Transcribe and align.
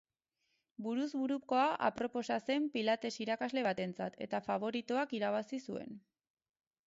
Buruz 0.85 1.09
burukoa 1.23 1.65
aproposa 1.87 2.37
zen 2.47 2.65
pilates 2.77 3.13
irakasle 3.25 3.65
batentzat, 3.69 4.19
eta 4.27 4.39
faboritoak 4.49 5.13
irabazi 5.19 5.63
zuen. 5.69 5.93